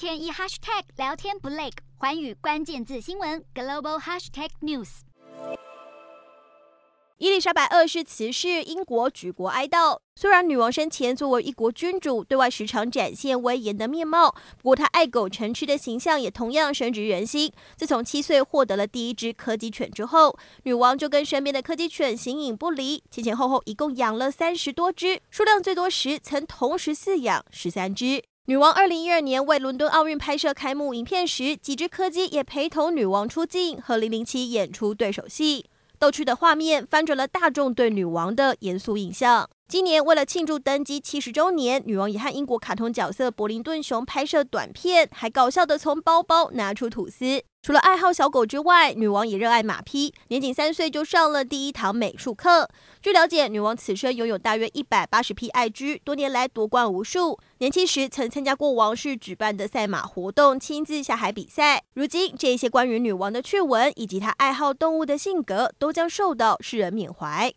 [0.00, 1.68] 天一 hashtag 聊天不累，
[1.98, 5.00] 环宇关键字新闻 global hashtag news。
[7.18, 9.98] 伊丽莎白二世辞世，英国举国哀悼。
[10.16, 17.52] 虽然女王生前作为一国君主，对外时常展现威严的面貌，不过她爱狗成痴的形象也同样深植人心。
[17.76, 28.24] 自从七岁获得了第一只柯基犬之后，女王就跟身边的柯基犬形影不离，前前后后一共养了三十多只，数量最多时曾同时饲养十三只。
[28.46, 35.66] 女王二零一二年为伦敦奥运拍摄开幕影片时，几只柯基也陪同女王出镜，和零零七演出对手戏。
[35.98, 39.48] 逗趣的画面翻转了大众对女王的严肃印象。
[39.70, 47.40] 今年为了庆祝登基七十周年，女王也和英国卡通角色柏林顿熊拍摄短片，还搞笑地从包包拿出吐司。
[47.62, 52.68] 除了爱好小狗之外，女王也热爱马匹，年仅三岁就上了第一堂美术课。
[53.00, 57.38] 据了解，女王此生拥有大约一百八十匹爱驹，多年来夺冠无数。
[57.58, 61.84] 年轻时曾参加过王室举办的赛马活动，亲自下海比赛。
[61.94, 67.54] 如今，这些关于女王的趣闻以及她爱好动物的性格，都将受到世人缅怀。